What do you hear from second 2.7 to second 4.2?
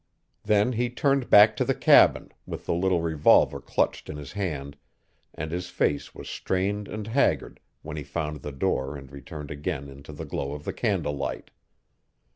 little revolver clutched in